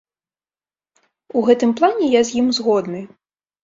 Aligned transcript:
У 1.37 1.45
гэтым 1.51 1.71
плане 1.83 2.05
я 2.19 2.27
з 2.33 2.39
ім 2.43 2.53
згодны. 2.63 3.09